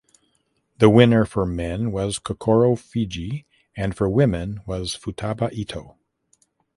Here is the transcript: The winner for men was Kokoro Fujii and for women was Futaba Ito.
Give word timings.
The 0.79 0.89
winner 0.89 1.25
for 1.25 1.45
men 1.45 1.91
was 1.91 2.17
Kokoro 2.17 2.75
Fujii 2.75 3.45
and 3.77 3.95
for 3.95 4.09
women 4.09 4.61
was 4.65 4.95
Futaba 4.97 5.53
Ito. 5.53 5.99